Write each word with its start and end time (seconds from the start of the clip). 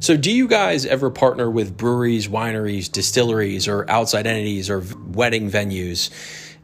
So, 0.00 0.16
do 0.16 0.30
you 0.30 0.46
guys 0.46 0.86
ever 0.86 1.10
partner 1.10 1.50
with 1.50 1.76
breweries, 1.76 2.28
wineries, 2.28 2.90
distilleries, 2.90 3.66
or 3.66 3.88
outside 3.90 4.28
entities 4.28 4.70
or 4.70 4.84
wedding 5.08 5.50
venues? 5.50 6.10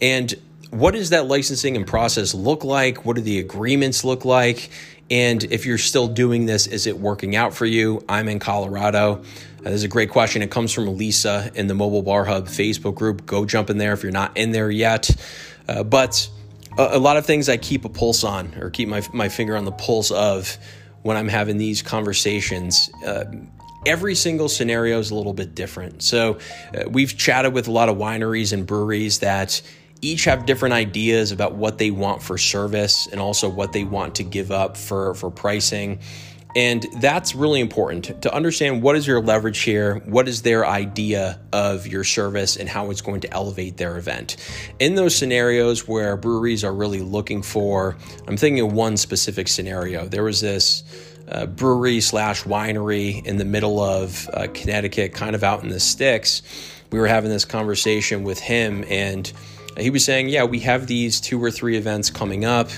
And 0.00 0.34
what 0.70 0.94
does 0.94 1.10
that 1.10 1.26
licensing 1.26 1.76
and 1.76 1.86
process 1.86 2.34
look 2.34 2.64
like? 2.64 3.04
What 3.04 3.14
do 3.14 3.22
the 3.22 3.38
agreements 3.38 4.04
look 4.04 4.24
like? 4.24 4.70
And 5.10 5.44
if 5.44 5.64
you're 5.64 5.78
still 5.78 6.08
doing 6.08 6.46
this, 6.46 6.66
is 6.66 6.88
it 6.88 6.98
working 6.98 7.36
out 7.36 7.54
for 7.54 7.66
you? 7.66 8.04
I'm 8.08 8.28
in 8.28 8.40
Colorado. 8.40 9.22
Uh, 9.60 9.62
this 9.62 9.74
is 9.74 9.84
a 9.84 9.88
great 9.88 10.10
question. 10.10 10.42
It 10.42 10.50
comes 10.50 10.72
from 10.72 10.96
Lisa 10.96 11.52
in 11.54 11.68
the 11.68 11.74
Mobile 11.74 12.02
Bar 12.02 12.24
Hub 12.24 12.46
Facebook 12.46 12.96
group. 12.96 13.26
Go 13.26 13.44
jump 13.44 13.70
in 13.70 13.78
there 13.78 13.92
if 13.92 14.02
you're 14.02 14.12
not 14.12 14.36
in 14.36 14.50
there 14.50 14.70
yet. 14.70 15.08
Uh, 15.68 15.84
but 15.84 16.28
a, 16.76 16.96
a, 16.96 16.98
lot 16.98 17.16
of 17.16 17.26
things 17.26 17.48
I 17.48 17.58
keep 17.58 17.84
a 17.84 17.88
pulse 17.88 18.24
on 18.24 18.54
or 18.60 18.70
keep 18.70 18.88
my, 18.88 19.02
my 19.12 19.28
finger 19.28 19.56
on 19.56 19.64
the 19.64 19.72
pulse 19.72 20.10
of 20.10 20.58
when 21.02 21.16
I'm 21.16 21.28
having 21.28 21.58
these 21.58 21.82
conversations. 21.82 22.90
Uh, 23.04 23.24
every 23.86 24.14
single 24.14 24.48
scenario 24.48 24.98
is 24.98 25.10
a 25.10 25.14
little 25.14 25.32
bit 25.32 25.54
different. 25.54 26.02
So 26.02 26.38
uh, 26.74 26.88
we've 26.88 27.16
chatted 27.16 27.52
with 27.54 27.68
a 27.68 27.72
lot 27.72 27.88
of 27.88 27.96
wineries 27.96 28.52
and 28.52 28.66
breweries 28.66 29.20
that 29.20 29.62
each 30.02 30.24
have 30.24 30.46
different 30.46 30.74
ideas 30.74 31.32
about 31.32 31.54
what 31.54 31.78
they 31.78 31.90
want 31.90 32.22
for 32.22 32.38
service 32.38 33.06
and 33.10 33.20
also 33.20 33.48
what 33.48 33.72
they 33.72 33.84
want 33.84 34.14
to 34.16 34.22
give 34.22 34.50
up 34.50 34.76
for, 34.76 35.14
for 35.14 35.30
pricing. 35.30 36.00
And 36.56 36.84
that's 36.96 37.34
really 37.34 37.60
important 37.60 38.22
to 38.22 38.34
understand 38.34 38.82
what 38.82 38.96
is 38.96 39.06
your 39.06 39.20
leverage 39.20 39.60
here, 39.60 39.96
what 40.00 40.26
is 40.28 40.42
their 40.42 40.66
idea 40.66 41.40
of 41.52 41.86
your 41.86 42.02
service, 42.02 42.56
and 42.56 42.68
how 42.68 42.90
it's 42.90 43.00
going 43.00 43.20
to 43.20 43.32
elevate 43.32 43.76
their 43.76 43.98
event. 43.98 44.36
In 44.78 44.96
those 44.96 45.14
scenarios 45.14 45.86
where 45.86 46.16
breweries 46.16 46.64
are 46.64 46.72
really 46.72 47.00
looking 47.00 47.42
for, 47.42 47.96
I'm 48.26 48.36
thinking 48.36 48.64
of 48.64 48.72
one 48.72 48.96
specific 48.96 49.46
scenario. 49.48 50.06
There 50.06 50.24
was 50.24 50.40
this 50.40 50.82
uh, 51.28 51.46
brewery 51.46 52.00
slash 52.00 52.42
winery 52.42 53.24
in 53.24 53.36
the 53.36 53.44
middle 53.44 53.78
of 53.80 54.28
uh, 54.32 54.48
Connecticut, 54.52 55.14
kind 55.14 55.36
of 55.36 55.44
out 55.44 55.62
in 55.62 55.68
the 55.68 55.80
sticks. 55.80 56.42
We 56.90 56.98
were 56.98 57.06
having 57.06 57.30
this 57.30 57.44
conversation 57.44 58.24
with 58.24 58.40
him, 58.40 58.84
and 58.88 59.32
he 59.76 59.90
was 59.90 60.04
saying, 60.04 60.28
Yeah, 60.28 60.44
we 60.44 60.58
have 60.60 60.88
these 60.88 61.20
two 61.20 61.42
or 61.42 61.52
three 61.52 61.76
events 61.76 62.10
coming 62.10 62.44
up. 62.44 62.70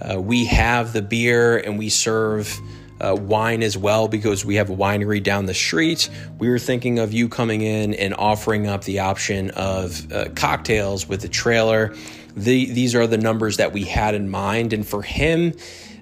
Uh, 0.00 0.20
we 0.20 0.44
have 0.44 0.92
the 0.92 1.02
beer 1.02 1.58
and 1.58 1.76
we 1.76 1.88
serve 1.88 2.56
uh, 3.00 3.16
wine 3.18 3.62
as 3.62 3.76
well 3.76 4.08
because 4.08 4.44
we 4.44 4.56
have 4.56 4.70
a 4.70 4.76
winery 4.76 5.22
down 5.22 5.46
the 5.46 5.54
street. 5.54 6.08
We 6.38 6.48
were 6.48 6.58
thinking 6.58 6.98
of 6.98 7.12
you 7.12 7.28
coming 7.28 7.62
in 7.62 7.94
and 7.94 8.14
offering 8.14 8.66
up 8.66 8.84
the 8.84 9.00
option 9.00 9.50
of 9.50 10.12
uh, 10.12 10.28
cocktails 10.34 11.08
with 11.08 11.22
the 11.22 11.28
trailer. 11.28 11.94
The, 12.36 12.66
these 12.66 12.94
are 12.94 13.06
the 13.06 13.18
numbers 13.18 13.56
that 13.56 13.72
we 13.72 13.84
had 13.84 14.14
in 14.14 14.28
mind, 14.30 14.72
and 14.72 14.86
for 14.86 15.02
him, 15.02 15.54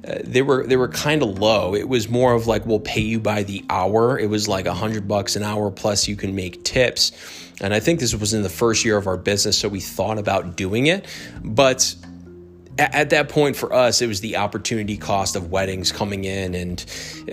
uh, 0.07 0.19
they 0.23 0.43
were 0.43 0.67
they 0.67 0.77
were 0.77 0.89
kind 0.89 1.23
of 1.23 1.39
low. 1.39 1.75
It 1.75 1.89
was 1.89 2.09
more 2.09 2.35
of 2.35 2.47
like 2.47 2.67
we'll 2.67 2.81
pay 2.81 3.01
you 3.01 3.19
by 3.19 3.43
the 3.43 3.65
hour. 3.69 4.19
It 4.19 4.29
was 4.29 4.47
like 4.47 4.67
a 4.67 4.75
hundred 4.75 5.09
bucks 5.09 5.37
an 5.37 5.43
hour 5.43 5.71
plus 5.71 6.07
you 6.07 6.17
can 6.17 6.35
make 6.35 6.63
tips. 6.63 7.13
And 7.61 7.73
I 7.73 7.81
think 7.81 8.01
this 8.01 8.15
was 8.15 8.35
in 8.35 8.43
the 8.43 8.51
first 8.51 8.85
year 8.85 8.99
of 8.99 9.07
our 9.07 9.17
business, 9.17 9.59
so 9.59 9.69
we 9.69 9.81
thought 9.81 10.19
about 10.19 10.57
doing 10.57 10.87
it, 10.87 11.07
but 11.43 11.95
at 12.79 13.11
that 13.11 13.29
point 13.29 13.57
for 13.57 13.73
us 13.73 14.03
it 14.03 14.07
was 14.07 14.21
the 14.21 14.37
opportunity 14.37 14.97
cost 14.97 15.35
of 15.37 15.51
weddings 15.51 15.93
coming 15.93 16.25
in 16.25 16.55
and 16.55 16.85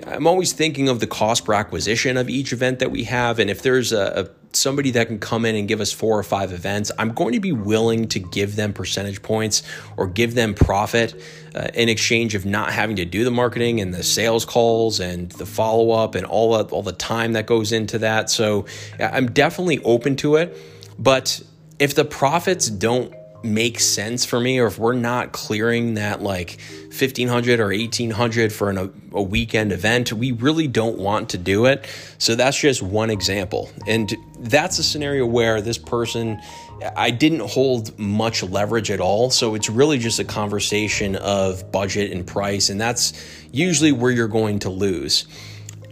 i'm 0.08 0.26
always 0.26 0.54
thinking 0.54 0.88
of 0.88 1.00
the 1.00 1.08
cost 1.08 1.46
per 1.46 1.54
acquisition 1.54 2.18
of 2.18 2.30
each 2.30 2.54
event 2.54 2.80
that 2.80 2.92
we 2.92 3.04
have 3.04 3.40
and 3.40 3.50
if 3.50 3.62
there's 3.62 3.92
a, 3.92 4.26
a, 4.26 4.56
somebody 4.56 4.92
that 4.92 5.08
can 5.08 5.20
come 5.20 5.46
in 5.46 5.56
and 5.56 5.68
give 5.68 5.82
us 5.82 5.92
four 5.92 6.18
or 6.18 6.24
five 6.24 6.54
events 6.54 6.92
i'm 6.98 7.14
going 7.14 7.34
to 7.34 7.40
be 7.40 7.52
willing 7.52 8.08
to 8.08 8.20
give 8.20 8.56
them 8.56 8.72
percentage 8.72 9.22
points 9.22 9.64
or 9.98 10.08
give 10.08 10.34
them 10.36 10.54
profit 10.54 11.22
uh, 11.56 11.68
in 11.74 11.90
exchange 11.90 12.36
of 12.36 12.46
not 12.46 12.72
having 12.72 12.96
to 12.96 13.06
do 13.06 13.24
the 13.24 13.32
marketing 13.32 13.82
and 13.82 13.94
the 13.94 14.04
sales 14.04 14.46
calls 14.46 15.00
and 15.00 15.32
the 15.34 15.46
follow-up 15.46 16.16
and 16.16 16.26
all, 16.26 16.56
all 16.56 16.84
the 16.84 16.94
time 16.94 17.34
that 17.34 17.46
goes 17.46 17.72
into 17.72 17.98
that. 18.00 18.30
So 18.30 18.66
i'm 19.00 19.32
definitely 19.32 19.80
open 19.84 20.16
to 20.18 20.38
it 20.38 20.58
but 20.98 21.42
if 21.80 21.96
the 21.96 22.06
profits 22.06 22.68
don't 22.70 23.14
make 23.44 23.80
sense 23.80 24.24
for 24.24 24.40
me 24.40 24.60
or 24.60 24.68
if 24.68 24.80
we're 24.80 24.94
not 24.94 25.34
clearing 25.34 25.96
that 25.96 26.22
like 26.22 26.60
1500 26.88 27.60
or 27.60 27.68
1800 27.68 28.54
for 28.54 28.70
an, 28.70 28.94
a 29.12 29.22
weekend 29.22 29.72
event 29.72 30.14
we 30.14 30.32
really 30.32 30.68
don't 30.68 30.98
want 30.98 31.30
to 31.30 31.38
do 31.38 31.66
it. 31.66 31.86
So 32.18 32.36
that's 32.36 32.60
just 32.60 32.82
one 32.82 33.10
example. 33.10 33.70
And 33.86 34.16
that's 34.40 34.80
a 34.80 34.84
scenario 34.84 35.26
where 35.26 35.62
this 35.62 35.78
person 35.78 36.40
i 36.98 37.12
didn't 37.12 37.40
hold 37.50 37.98
much 37.98 38.44
leverage 38.44 38.92
at 38.92 39.00
all. 39.00 39.30
So 39.30 39.56
it's 39.56 39.70
really 39.70 39.98
just 39.98 40.20
a 40.20 40.26
conversation 40.26 41.16
of 41.18 41.72
budget 41.72 42.12
and 42.12 42.26
price 42.26 42.70
and 42.70 42.80
that's 42.80 43.14
usually 43.52 43.92
where 43.92 44.12
you're 44.12 44.28
going 44.28 44.60
to 44.60 44.70
lose. 44.70 45.26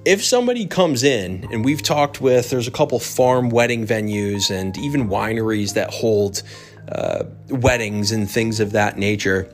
If 0.04 0.24
somebody 0.24 0.66
comes 0.66 1.04
in 1.04 1.48
and 1.52 1.64
we've 1.64 1.84
talked 1.84 2.22
with 2.22 2.50
there's 2.50 2.68
a 2.68 2.72
couple 2.72 2.98
farm 3.00 3.50
wedding 3.50 3.86
venues 3.86 4.50
and 4.50 4.78
even 4.78 5.10
wineries 5.10 5.74
that 5.74 5.92
hold 5.92 6.44
uh, 6.90 7.24
weddings 7.50 8.12
and 8.12 8.30
things 8.30 8.60
of 8.60 8.72
that 8.72 8.98
nature. 8.98 9.54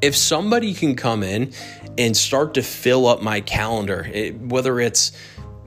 If 0.00 0.16
somebody 0.16 0.74
can 0.74 0.96
come 0.96 1.22
in 1.22 1.52
and 1.96 2.16
start 2.16 2.54
to 2.54 2.62
fill 2.62 3.06
up 3.06 3.22
my 3.22 3.40
calendar, 3.40 4.08
it, 4.12 4.38
whether 4.38 4.80
it's 4.80 5.12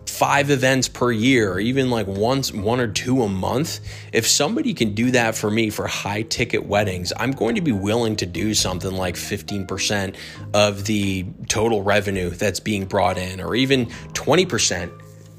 five 0.07 0.49
events 0.49 0.87
per 0.87 1.11
year 1.11 1.51
or 1.51 1.59
even 1.59 1.89
like 1.89 2.07
once 2.07 2.53
one 2.53 2.79
or 2.79 2.87
two 2.87 3.23
a 3.23 3.27
month 3.27 3.79
if 4.13 4.25
somebody 4.25 4.73
can 4.73 4.93
do 4.93 5.11
that 5.11 5.35
for 5.35 5.51
me 5.51 5.69
for 5.69 5.87
high 5.87 6.21
ticket 6.21 6.65
weddings 6.65 7.11
i'm 7.17 7.31
going 7.31 7.55
to 7.55 7.61
be 7.61 7.71
willing 7.71 8.15
to 8.15 8.25
do 8.25 8.53
something 8.53 8.93
like 8.93 9.15
15% 9.15 10.15
of 10.53 10.85
the 10.85 11.25
total 11.49 11.83
revenue 11.83 12.29
that's 12.29 12.59
being 12.61 12.85
brought 12.85 13.17
in 13.17 13.41
or 13.41 13.55
even 13.55 13.87
20% 14.13 14.89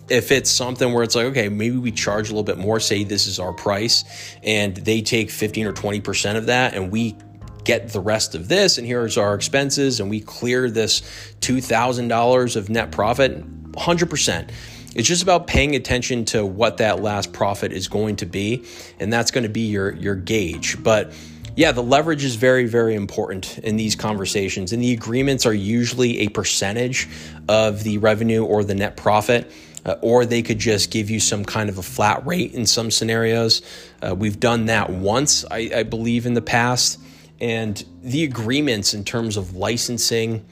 if 0.09 0.31
it's 0.31 0.51
something 0.51 0.93
where 0.93 1.03
it's 1.03 1.15
like, 1.15 1.27
okay, 1.27 1.49
maybe 1.49 1.77
we 1.77 1.91
charge 1.91 2.29
a 2.29 2.33
little 2.33 2.45
bit 2.45 2.59
more, 2.59 2.81
say 2.81 3.05
this 3.05 3.27
is 3.27 3.39
our 3.39 3.53
price, 3.53 4.05
and 4.43 4.77
they 4.77 5.03
take 5.03 5.31
15 5.31 5.67
or 5.67 5.73
20% 5.73 6.37
of 6.37 6.47
that, 6.47 6.75
and 6.75 6.91
we 6.91 7.17
get 7.65 7.89
the 7.89 8.01
rest 8.01 8.35
of 8.35 8.49
this, 8.49 8.79
and 8.79 8.87
here's 8.87 9.19
our 9.19 9.35
expenses, 9.35 9.99
and 9.99 10.09
we 10.09 10.21
clear 10.21 10.71
this 10.71 11.01
$2,000 11.41 12.57
of 12.57 12.71
net 12.71 12.93
profit, 12.93 13.73
100%. 13.73 14.51
It's 14.95 15.09
just 15.09 15.23
about 15.23 15.47
paying 15.47 15.75
attention 15.75 16.25
to 16.27 16.47
what 16.47 16.79
that 16.79 17.03
last 17.03 17.33
profit 17.33 17.73
is 17.73 17.89
going 17.89 18.17
to 18.17 18.27
be, 18.27 18.65
and 18.99 19.13
that's 19.13 19.31
going 19.31 19.43
to 19.43 19.51
be 19.51 19.69
your, 19.69 19.93
your 19.95 20.15
gauge. 20.15 20.83
But 20.83 21.13
yeah, 21.57 21.73
the 21.73 21.83
leverage 21.83 22.25
is 22.25 22.37
very, 22.37 22.67
very 22.67 22.95
important 22.95 23.59
in 23.59 23.77
these 23.77 23.97
conversations. 23.97 24.73
And 24.73 24.83
the 24.83 24.93
agreements 24.93 25.47
are 25.47 25.55
usually 25.55 26.21
a 26.21 26.29
percentage 26.29 27.09
of 27.49 27.83
the 27.83 27.99
revenue 27.99 28.45
or 28.45 28.63
the 28.63 28.75
net 28.75 28.97
profit 28.97 29.51
uh, 29.87 29.97
or 30.03 30.27
they 30.27 30.43
could 30.43 30.59
just 30.59 30.91
give 30.91 31.09
you 31.09 31.21
some 31.21 31.45
kind 31.45 31.69
of 31.69 31.79
a 31.79 31.83
flat 31.83 32.27
rate 32.27 32.53
in 32.53 32.67
some 32.67 32.91
scenarios. 32.91 33.63
Uh, 34.03 34.15
we've 34.15 34.41
done 34.41 34.67
that 34.67 34.91
once, 34.91 35.45
I, 35.51 35.71
I, 35.75 35.83
believe, 35.85 36.27
in 36.27 36.35
the 36.35 36.43
past. 36.43 36.99
And 37.41 37.83
the 38.03 38.25
agreements 38.25 38.95
in 38.95 39.05
terms 39.05 39.37
of 39.37 39.55
licensing 39.55 40.45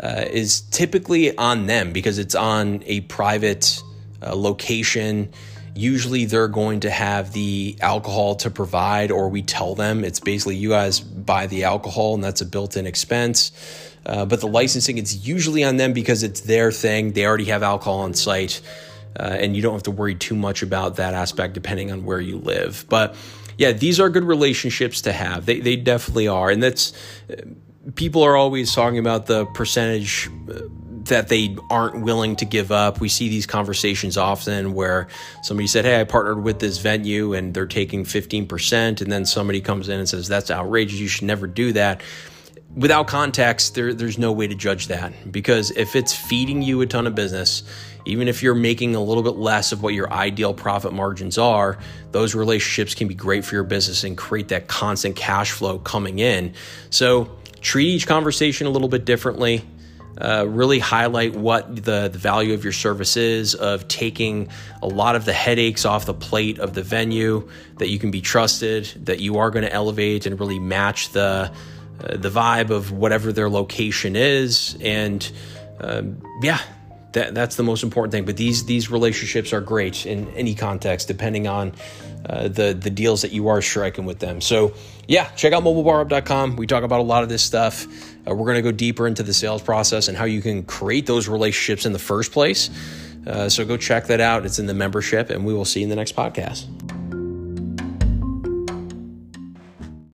uh, 0.00 0.24
is 0.30 0.62
typically 0.62 1.36
on 1.36 1.66
them 1.66 1.92
because 1.92 2.18
it's 2.18 2.34
on 2.34 2.82
a 2.86 3.02
private 3.02 3.80
uh, 4.22 4.34
location. 4.34 5.32
Usually 5.74 6.24
they're 6.24 6.48
going 6.48 6.80
to 6.80 6.90
have 6.90 7.32
the 7.32 7.76
alcohol 7.80 8.34
to 8.36 8.50
provide, 8.50 9.10
or 9.10 9.28
we 9.28 9.42
tell 9.42 9.74
them 9.74 10.04
it's 10.04 10.20
basically 10.20 10.56
you 10.56 10.70
guys 10.70 11.00
buy 11.00 11.46
the 11.46 11.64
alcohol 11.64 12.14
and 12.14 12.24
that's 12.24 12.40
a 12.40 12.46
built 12.46 12.76
in 12.76 12.86
expense. 12.86 13.52
Uh, 14.06 14.24
but 14.24 14.40
the 14.40 14.48
licensing, 14.48 14.98
it's 14.98 15.26
usually 15.26 15.62
on 15.62 15.76
them 15.76 15.92
because 15.92 16.22
it's 16.22 16.40
their 16.40 16.72
thing. 16.72 17.12
They 17.12 17.26
already 17.26 17.44
have 17.46 17.62
alcohol 17.62 18.00
on 18.00 18.14
site, 18.14 18.60
uh, 19.18 19.22
and 19.22 19.54
you 19.54 19.62
don't 19.62 19.74
have 19.74 19.82
to 19.84 19.90
worry 19.90 20.14
too 20.14 20.34
much 20.34 20.62
about 20.62 20.96
that 20.96 21.14
aspect 21.14 21.54
depending 21.54 21.92
on 21.92 22.04
where 22.04 22.20
you 22.20 22.38
live. 22.38 22.86
But 22.88 23.14
yeah, 23.58 23.72
these 23.72 24.00
are 24.00 24.08
good 24.08 24.24
relationships 24.24 25.02
to 25.02 25.12
have. 25.12 25.44
They, 25.44 25.60
they 25.60 25.76
definitely 25.76 26.28
are. 26.28 26.50
And 26.50 26.62
that's, 26.62 26.92
uh, 27.30 27.42
people 27.94 28.22
are 28.22 28.36
always 28.36 28.74
talking 28.74 28.98
about 28.98 29.26
the 29.26 29.44
percentage 29.46 30.30
uh, 30.50 30.60
that 31.04 31.28
they 31.28 31.56
aren't 31.70 32.02
willing 32.02 32.36
to 32.36 32.44
give 32.44 32.70
up. 32.72 33.00
We 33.00 33.08
see 33.08 33.28
these 33.28 33.46
conversations 33.46 34.16
often 34.16 34.74
where 34.74 35.08
somebody 35.42 35.66
said, 35.66 35.84
Hey, 35.84 36.00
I 36.00 36.04
partnered 36.04 36.42
with 36.42 36.58
this 36.58 36.78
venue 36.78 37.32
and 37.34 37.54
they're 37.54 37.66
taking 37.66 38.04
15%. 38.04 39.00
And 39.00 39.10
then 39.10 39.24
somebody 39.24 39.60
comes 39.60 39.88
in 39.88 39.98
and 39.98 40.08
says, 40.08 40.28
That's 40.28 40.50
outrageous. 40.50 40.98
You 40.98 41.08
should 41.08 41.26
never 41.26 41.46
do 41.46 41.72
that 41.72 42.02
without 42.74 43.06
context, 43.08 43.74
there, 43.74 43.92
there's 43.92 44.18
no 44.18 44.32
way 44.32 44.46
to 44.46 44.54
judge 44.54 44.88
that 44.88 45.12
because 45.30 45.70
if 45.72 45.96
it's 45.96 46.14
feeding 46.14 46.62
you 46.62 46.80
a 46.80 46.86
ton 46.86 47.06
of 47.06 47.14
business, 47.14 47.62
even 48.04 48.28
if 48.28 48.42
you're 48.42 48.54
making 48.54 48.94
a 48.94 49.02
little 49.02 49.22
bit 49.22 49.36
less 49.36 49.72
of 49.72 49.82
what 49.82 49.94
your 49.94 50.12
ideal 50.12 50.54
profit 50.54 50.92
margins 50.92 51.36
are, 51.38 51.78
those 52.12 52.34
relationships 52.34 52.94
can 52.94 53.08
be 53.08 53.14
great 53.14 53.44
for 53.44 53.54
your 53.54 53.64
business 53.64 54.04
and 54.04 54.16
create 54.16 54.48
that 54.48 54.68
constant 54.68 55.16
cash 55.16 55.50
flow 55.50 55.78
coming 55.78 56.18
in. 56.18 56.54
So 56.90 57.30
treat 57.60 57.88
each 57.88 58.06
conversation 58.06 58.66
a 58.66 58.70
little 58.70 58.88
bit 58.88 59.04
differently. 59.04 59.64
Uh, 60.18 60.44
really 60.46 60.78
highlight 60.78 61.34
what 61.34 61.74
the, 61.76 62.08
the 62.08 62.18
value 62.18 62.52
of 62.52 62.62
your 62.62 62.72
service 62.72 63.16
is, 63.16 63.54
of 63.54 63.88
taking 63.88 64.48
a 64.82 64.86
lot 64.86 65.16
of 65.16 65.24
the 65.24 65.32
headaches 65.32 65.86
off 65.86 66.04
the 66.04 66.12
plate 66.12 66.58
of 66.58 66.74
the 66.74 66.82
venue, 66.82 67.48
that 67.78 67.88
you 67.88 67.98
can 67.98 68.10
be 68.10 68.20
trusted, 68.20 68.84
that 69.06 69.20
you 69.20 69.38
are 69.38 69.50
going 69.50 69.64
to 69.64 69.72
elevate 69.72 70.26
and 70.26 70.38
really 70.38 70.58
match 70.58 71.10
the 71.10 71.50
uh, 72.02 72.16
the 72.16 72.30
vibe 72.30 72.70
of 72.70 72.92
whatever 72.92 73.32
their 73.32 73.48
location 73.48 74.16
is. 74.16 74.76
And 74.80 75.30
um, 75.80 76.22
yeah, 76.42 76.60
that 77.12 77.34
that's 77.34 77.56
the 77.56 77.62
most 77.62 77.82
important 77.82 78.12
thing. 78.12 78.24
But 78.24 78.36
these 78.36 78.64
these 78.64 78.90
relationships 78.90 79.52
are 79.52 79.60
great 79.60 80.06
in 80.06 80.28
any 80.34 80.54
context, 80.54 81.08
depending 81.08 81.46
on 81.46 81.72
uh, 82.28 82.48
the 82.48 82.72
the 82.72 82.90
deals 82.90 83.22
that 83.22 83.32
you 83.32 83.48
are 83.48 83.62
striking 83.62 84.04
with 84.04 84.18
them. 84.18 84.40
So 84.40 84.74
yeah, 85.08 85.28
check 85.30 85.52
out 85.52 85.64
mobilebarhub.com. 85.64 86.56
We 86.56 86.66
talk 86.66 86.84
about 86.84 87.00
a 87.00 87.04
lot 87.04 87.22
of 87.22 87.28
this 87.28 87.42
stuff. 87.42 87.86
Uh, 88.26 88.34
we're 88.34 88.46
going 88.46 88.56
to 88.56 88.62
go 88.62 88.72
deeper 88.72 89.06
into 89.06 89.22
the 89.22 89.34
sales 89.34 89.62
process 89.62 90.08
and 90.08 90.16
how 90.16 90.24
you 90.24 90.40
can 90.40 90.62
create 90.62 91.06
those 91.06 91.28
relationships 91.28 91.86
in 91.86 91.92
the 91.92 91.98
first 91.98 92.32
place. 92.32 92.70
Uh, 93.26 93.48
so 93.48 93.64
go 93.64 93.76
check 93.76 94.06
that 94.06 94.20
out. 94.20 94.46
It's 94.46 94.58
in 94.58 94.66
the 94.66 94.74
membership, 94.74 95.30
and 95.30 95.44
we 95.44 95.52
will 95.52 95.64
see 95.64 95.80
you 95.80 95.84
in 95.84 95.90
the 95.90 95.96
next 95.96 96.16
podcast. 96.16 96.66